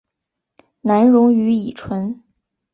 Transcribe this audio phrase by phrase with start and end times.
[0.81, 2.23] 难溶于乙醇。